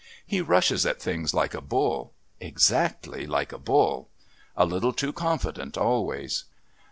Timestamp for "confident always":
5.13-6.45